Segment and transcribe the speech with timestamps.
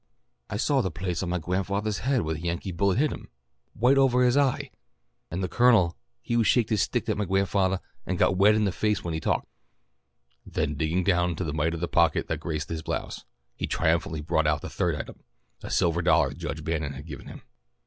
[0.49, 3.29] "I saw the place on my gwan'fahvah's head where the Yankee bullet hit him,
[3.75, 4.71] wite over his eye!
[5.29, 8.71] An' the Colonel he shaked his stick at my gwan'fahvah, and got wed in the
[8.71, 9.47] face when he talked."
[10.43, 13.25] Then digging down into the mite of a pocket that graced his blouse,
[13.55, 15.19] he triumphantly brought out the third item,
[15.61, 17.43] a silver dollar that Judge Bannon had given him.